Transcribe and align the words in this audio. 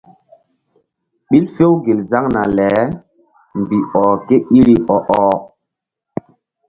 Ɓil 1.29 1.45
few 1.55 1.71
gel 1.85 1.99
zaŋna 2.11 2.41
le 2.57 2.67
mbih 3.59 3.85
ɔh 4.01 4.09
ké 4.27 4.35
iri 4.57 4.75
ɔ-ɔh. 4.95 5.35